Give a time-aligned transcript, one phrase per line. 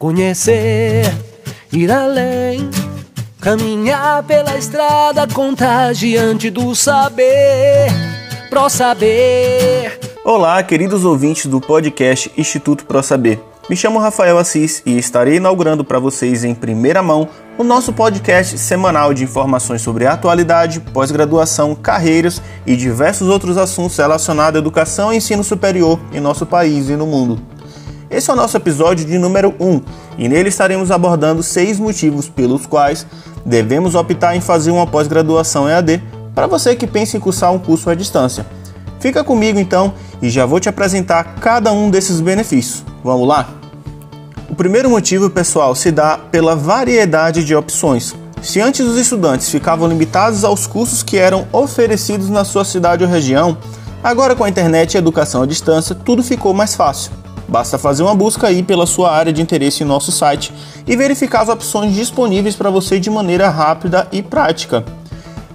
[0.00, 1.14] Conhecer,
[1.70, 2.70] ir além,
[3.38, 7.90] caminhar pela estrada contagiante do saber,
[8.48, 10.00] pro saber.
[10.24, 13.42] Olá, queridos ouvintes do podcast Instituto Pro Saber.
[13.68, 17.28] Me chamo Rafael Assis e estarei inaugurando para vocês em primeira mão
[17.58, 24.56] o nosso podcast semanal de informações sobre atualidade, pós-graduação, carreiras e diversos outros assuntos relacionados
[24.56, 27.49] à educação e ensino superior em nosso país e no mundo.
[28.10, 29.82] Esse é o nosso episódio de número 1
[30.18, 33.06] e nele estaremos abordando seis motivos pelos quais
[33.46, 36.02] devemos optar em fazer uma pós-graduação EAD
[36.34, 38.44] para você que pensa em cursar um curso à distância.
[38.98, 42.84] Fica comigo então e já vou te apresentar cada um desses benefícios.
[43.04, 43.48] Vamos lá?
[44.48, 48.16] O primeiro motivo, pessoal, se dá pela variedade de opções.
[48.42, 53.08] Se antes os estudantes ficavam limitados aos cursos que eram oferecidos na sua cidade ou
[53.08, 53.56] região,
[54.02, 57.12] agora com a internet e educação à distância, tudo ficou mais fácil.
[57.50, 60.52] Basta fazer uma busca aí pela sua área de interesse em nosso site
[60.86, 64.84] e verificar as opções disponíveis para você de maneira rápida e prática.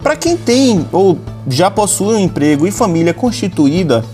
[0.00, 4.04] Para quem tem ou já possui um emprego e família constituída,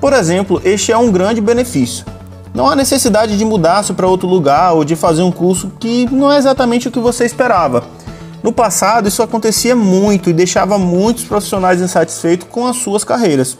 [0.00, 2.06] por exemplo, este é um grande benefício.
[2.54, 6.32] Não há necessidade de mudar-se para outro lugar ou de fazer um curso que não
[6.32, 7.84] é exatamente o que você esperava.
[8.42, 13.58] No passado, isso acontecia muito e deixava muitos profissionais insatisfeitos com as suas carreiras.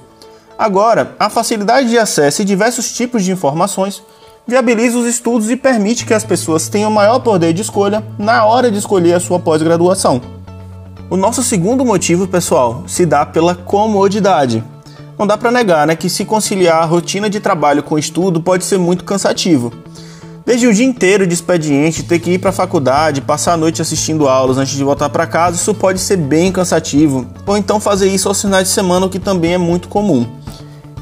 [0.61, 4.03] Agora, a facilidade de acesso e diversos tipos de informações
[4.47, 8.70] viabiliza os estudos e permite que as pessoas tenham maior poder de escolha na hora
[8.70, 10.20] de escolher a sua pós-graduação.
[11.08, 14.62] O nosso segundo motivo, pessoal, se dá pela comodidade.
[15.19, 18.67] Não dá para negar né, que se conciliar a rotina de trabalho com estudo pode
[18.67, 19.72] ser muito cansativo.
[20.45, 23.80] Desde o dia inteiro de expediente, ter que ir para a faculdade, passar a noite
[23.80, 27.27] assistindo aulas antes de voltar para casa, isso pode ser bem cansativo.
[27.47, 30.39] Ou então fazer isso aos finais de semana, o que também é muito comum.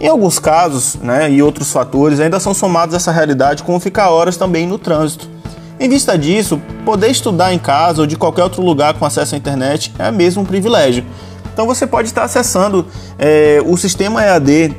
[0.00, 4.10] Em alguns casos, né, e outros fatores ainda são somados a essa realidade, como ficar
[4.10, 5.28] horas também no trânsito.
[5.80, 9.38] Em vista disso, poder estudar em casa ou de qualquer outro lugar com acesso à
[9.38, 11.04] internet é mesmo um privilégio.
[11.52, 12.86] Então você pode estar acessando
[13.18, 14.76] é, o sistema EAD,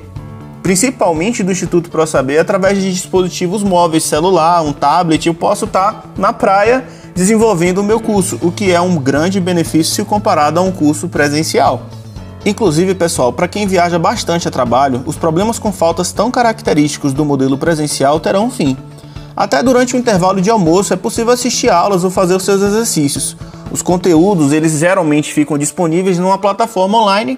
[0.64, 5.28] principalmente do Instituto Pro Saber, através de dispositivos móveis, celular, um tablet.
[5.28, 9.94] Eu posso estar na praia desenvolvendo o meu curso, o que é um grande benefício
[9.94, 11.84] se comparado a um curso presencial.
[12.46, 17.26] Inclusive, pessoal, para quem viaja bastante a trabalho, os problemas com faltas tão característicos do
[17.26, 18.78] modelo presencial terão um fim.
[19.36, 23.36] Até durante o intervalo de almoço é possível assistir aulas ou fazer os seus exercícios.
[23.72, 27.38] Os conteúdos, eles geralmente ficam disponíveis numa plataforma online.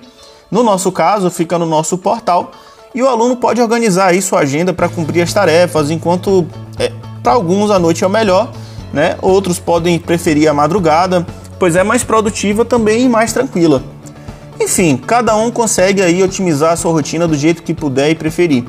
[0.50, 2.52] No nosso caso, fica no nosso portal
[2.94, 6.46] e o aluno pode organizar aí sua agenda para cumprir as tarefas, enquanto
[6.78, 6.92] é,
[7.24, 8.52] para alguns a noite é o melhor,
[8.94, 9.18] né?
[9.22, 11.26] Outros podem preferir a madrugada,
[11.58, 13.82] pois é mais produtiva também e mais tranquila.
[14.62, 18.64] Enfim, cada um consegue aí otimizar a sua rotina do jeito que puder e preferir.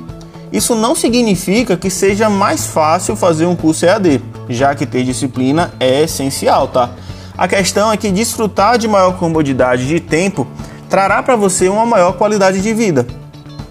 [0.50, 5.75] Isso não significa que seja mais fácil fazer um curso EAD, já que ter disciplina
[5.78, 6.92] é essencial, tá?
[7.36, 10.47] A questão é que desfrutar de maior comodidade de tempo
[10.88, 13.06] trará para você uma maior qualidade de vida.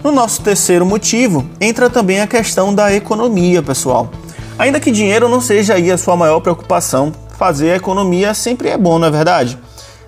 [0.02, 4.12] No nosso terceiro motivo, entra também a questão da economia, pessoal.
[4.56, 8.78] Ainda que dinheiro não seja aí a sua maior preocupação, fazer a economia sempre é
[8.78, 9.58] bom, não é verdade?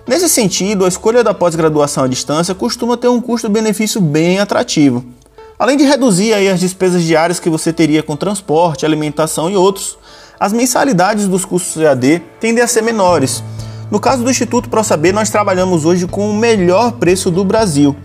[0.07, 5.03] Nesse sentido, a escolha da pós-graduação à distância costuma ter um custo-benefício bem atrativo.
[5.57, 9.97] Além de reduzir as despesas diárias que você teria com transporte, alimentação e outros,
[10.39, 13.43] as mensalidades dos cursos EAD tendem a ser menores.
[13.89, 17.95] No caso do Instituto ProSaber, nós trabalhamos hoje com o melhor preço do Brasil.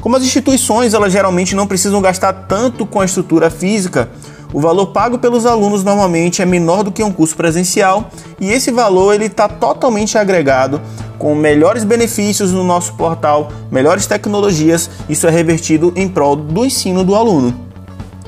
[0.00, 4.10] Como as instituições elas geralmente não precisam gastar tanto com a estrutura física,
[4.52, 8.70] o valor pago pelos alunos normalmente é menor do que um curso presencial e esse
[8.70, 10.80] valor ele está totalmente agregado
[11.18, 17.04] com melhores benefícios no nosso portal, melhores tecnologias, isso é revertido em prol do ensino
[17.04, 17.54] do aluno.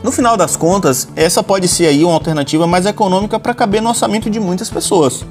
[0.03, 3.89] No final das contas, essa pode ser aí uma alternativa mais econômica para caber no
[3.89, 5.25] orçamento de muitas pessoas.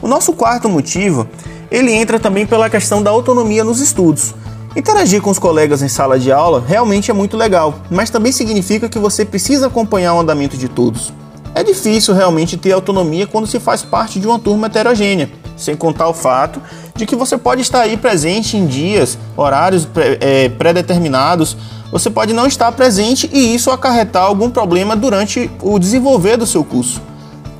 [0.00, 1.26] O nosso quarto motivo,
[1.70, 4.34] ele entra também pela questão da autonomia nos estudos.
[4.74, 8.88] Interagir com os colegas em sala de aula realmente é muito legal, mas também significa
[8.88, 11.12] que você precisa acompanhar o andamento de todos.
[11.54, 15.30] É difícil realmente ter autonomia quando se faz parte de uma turma heterogênea,
[15.62, 16.60] sem contar o fato
[16.94, 19.88] de que você pode estar aí presente em dias, horários
[20.20, 21.56] é, pré-determinados,
[21.90, 26.64] você pode não estar presente e isso acarretar algum problema durante o desenvolver do seu
[26.64, 27.00] curso.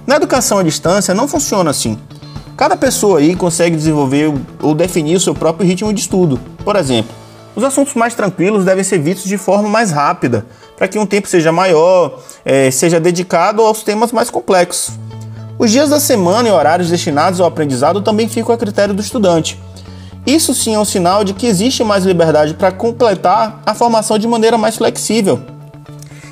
[0.07, 1.99] Na educação à distância não funciona assim.
[2.57, 6.41] Cada pessoa aí consegue desenvolver ou definir o seu próprio ritmo de estudo.
[6.65, 7.13] Por exemplo,
[7.55, 10.47] os assuntos mais tranquilos devem ser vistos de forma mais rápida,
[10.77, 14.93] para que um tempo seja maior, é, seja dedicado aos temas mais complexos.
[15.63, 19.57] Os dias da semana e horários destinados ao aprendizado também ficam a critério do estudante.
[20.27, 24.27] Isso sim é um sinal de que existe mais liberdade para completar a formação de
[24.27, 25.39] maneira mais flexível.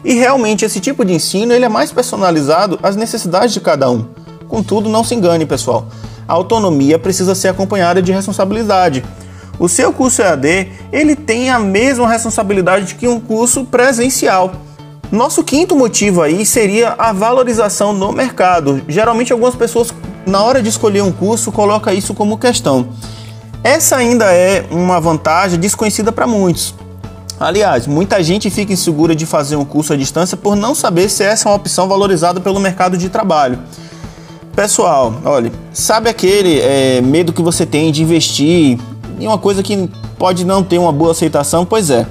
[0.05, 4.05] E realmente esse tipo de ensino ele é mais personalizado às necessidades de cada um.
[4.49, 5.87] Contudo, não se engane, pessoal.
[6.27, 9.05] A autonomia precisa ser acompanhada de responsabilidade.
[9.61, 14.51] O seu curso EAD, ele tem a mesma responsabilidade que um curso presencial.
[15.11, 18.81] Nosso quinto motivo aí seria a valorização no mercado.
[18.87, 19.93] Geralmente algumas pessoas
[20.25, 22.91] na hora de escolher um curso coloca isso como questão.
[23.65, 26.75] Essa ainda é uma vantagem desconhecida para muitos.
[27.41, 31.25] Aliás, muita gente fica insegura de fazer um curso à distância por não saber se
[31.25, 33.59] essa é uma opção valorizada pelo mercado de trabalho.
[34.55, 38.79] Pessoal, olha, sabe aquele é, medo que você tem de investir
[39.19, 41.65] em uma coisa que pode não ter uma boa aceitação?
[41.65, 42.07] Pois é,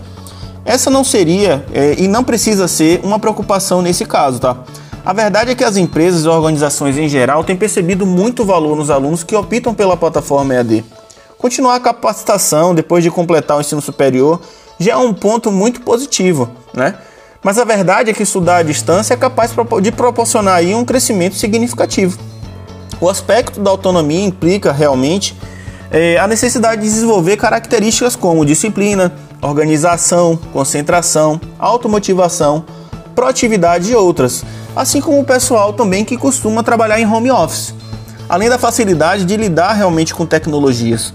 [0.69, 4.55] essa não seria é, e não precisa ser uma preocupação nesse caso, tá?
[5.03, 8.91] A verdade é que as empresas e organizações em geral têm percebido muito valor nos
[8.91, 10.85] alunos que optam pela plataforma EAD.
[11.39, 14.39] Continuar a capacitação depois de completar o ensino superior
[14.79, 16.93] já é um ponto muito positivo, né?
[17.41, 19.51] Mas a verdade é que estudar à distância é capaz
[19.81, 22.19] de proporcionar aí um crescimento significativo.
[23.01, 25.35] O aspecto da autonomia implica realmente
[25.89, 32.63] é, a necessidade de desenvolver características como disciplina, organização, concentração, automotivação,
[33.15, 34.43] proatividade e outras,
[34.75, 37.73] assim como o pessoal também que costuma trabalhar em home office,
[38.27, 41.13] além da facilidade de lidar realmente com tecnologias.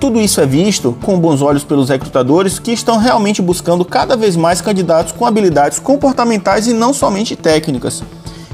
[0.00, 4.36] Tudo isso é visto com bons olhos pelos recrutadores que estão realmente buscando cada vez
[4.36, 8.02] mais candidatos com habilidades comportamentais e não somente técnicas.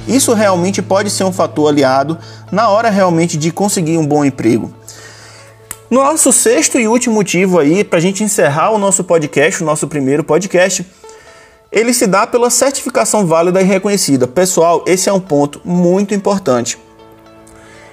[0.08, 2.18] Isso realmente pode ser um fator aliado
[2.50, 4.72] na hora realmente de conseguir um bom emprego.
[5.94, 9.86] Nosso sexto e último motivo aí para a gente encerrar o nosso podcast, o nosso
[9.86, 10.84] primeiro podcast,
[11.70, 14.26] ele se dá pela certificação válida e reconhecida.
[14.26, 16.76] Pessoal, esse é um ponto muito importante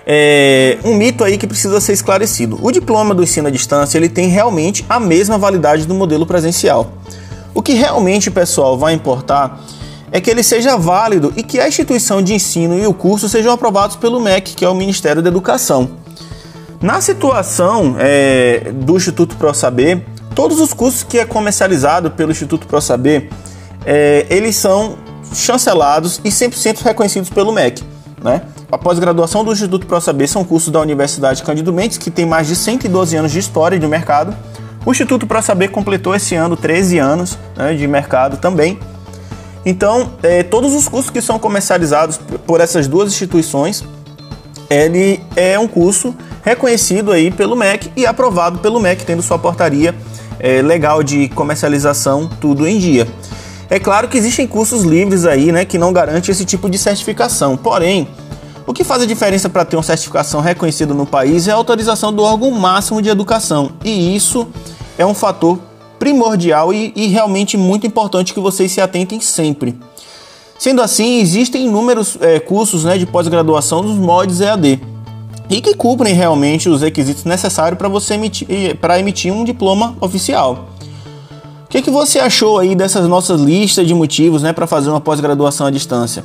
[0.03, 2.57] é, um mito aí que precisa ser esclarecido.
[2.59, 6.93] O diploma do ensino à distância ele tem realmente a mesma validade do modelo presencial.
[7.53, 9.63] O que realmente, pessoal, vai importar
[10.11, 13.53] é que ele seja válido e que a instituição de ensino e o curso sejam
[13.53, 16.00] aprovados pelo MEC, que é o Ministério da Educação.
[16.81, 20.01] Na situação é, do Instituto ProSaber,
[20.33, 23.29] todos os cursos que é comercializado pelo Instituto ProSaber,
[23.85, 24.97] é, eles são
[25.31, 27.83] chancelados e 100% reconhecidos pelo MEC.
[28.23, 28.41] Né?
[28.71, 32.55] A pós-graduação do Instituto ProSaber são cursos da Universidade Cândido Mendes, que tem mais de
[32.55, 34.35] 112 anos de história de mercado.
[34.83, 38.79] O Instituto ProSaber completou esse ano 13 anos né, de mercado também.
[39.63, 43.83] Então, é, todos os cursos que são comercializados por essas duas instituições,
[44.67, 49.95] ele é um curso reconhecido aí pelo MEC e aprovado pelo MEC, tendo sua portaria
[50.39, 53.07] é, legal de comercialização tudo em dia.
[53.69, 57.55] É claro que existem cursos livres aí, né, que não garantem esse tipo de certificação.
[57.55, 58.07] Porém,
[58.67, 62.11] o que faz a diferença para ter uma certificação reconhecida no país é a autorização
[62.11, 63.71] do órgão máximo de educação.
[63.83, 64.47] E isso
[64.97, 65.59] é um fator
[65.97, 69.77] primordial e, e realmente muito importante que vocês se atentem sempre.
[70.59, 74.81] Sendo assim, existem inúmeros é, cursos né, de pós-graduação dos moldes EAD
[75.51, 80.71] e que cumprem realmente os requisitos necessários para você emitir, para emitir um diploma oficial
[81.71, 85.65] que, que você achou aí dessas nossas listas de motivos né, para fazer uma pós-graduação
[85.65, 86.23] à distância?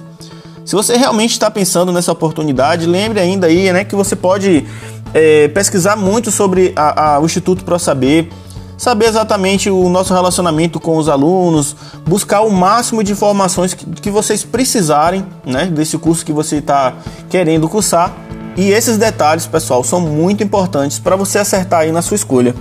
[0.65, 4.67] Se você realmente está pensando nessa oportunidade, lembre ainda aí né, que você pode
[5.15, 8.29] é, pesquisar muito sobre a, a, o Instituto ProSaber,
[8.77, 14.11] saber exatamente o nosso relacionamento com os alunos, buscar o máximo de informações que, que
[14.11, 16.95] vocês precisarem né, desse curso que você está
[17.31, 18.26] querendo cursar.
[18.57, 22.55] E esses detalhes, pessoal, são muito importantes para você acertar aí na sua escolha.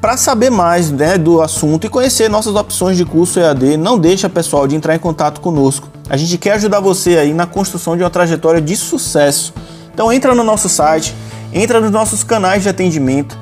[0.00, 4.28] Para saber mais né, do assunto e conhecer nossas opções de curso EAD, não deixa
[4.28, 5.88] pessoal de entrar em contato conosco.
[6.08, 9.54] A gente quer ajudar você aí na construção de uma trajetória de sucesso.
[9.94, 11.14] Então entra no nosso site,
[11.52, 13.38] entra nos nossos canais de atendimento,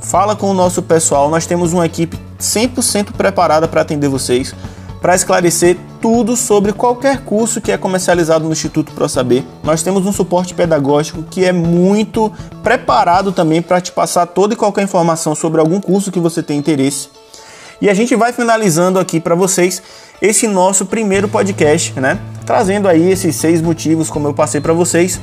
[0.00, 1.30] fala com o nosso pessoal.
[1.30, 4.54] Nós temos uma equipe 100% preparada para atender vocês
[5.04, 9.42] para esclarecer tudo sobre qualquer curso que é comercializado no Instituto ProSaber.
[9.62, 12.30] Nós temos um suporte pedagógico que é muito
[12.62, 16.58] preparado também para te passar toda e qualquer informação sobre algum curso que você tem
[16.58, 17.08] interesse.
[17.80, 19.82] E a gente vai finalizando aqui para vocês
[20.20, 22.18] esse nosso primeiro podcast, né?
[22.44, 25.18] Trazendo aí esses seis motivos, como eu passei para vocês,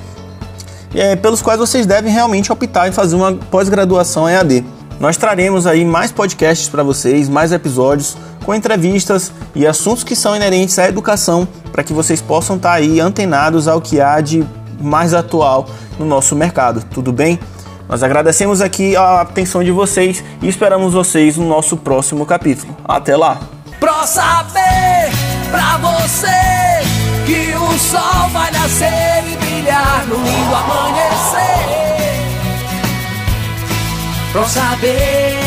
[0.96, 4.66] é, pelos quais vocês devem realmente optar em fazer uma pós-graduação EAD.
[5.00, 10.36] Nós traremos aí mais podcasts para vocês, mais episódios com entrevistas e assuntos que são
[10.36, 14.46] inerentes à educação, para que vocês possam estar tá aí antenados ao que há de
[14.82, 15.68] mais atual
[16.00, 16.84] no nosso mercado.
[16.92, 17.40] Tudo bem?
[17.88, 22.76] Nós agradecemos aqui a atenção de vocês e esperamos vocês no nosso próximo capítulo.
[22.86, 23.40] Até lá!
[23.80, 25.12] Pro saber
[25.50, 26.28] pra você
[27.26, 31.62] que o sol vai nascer e brilhar no lindo amanhecer.
[34.32, 35.41] Pro saber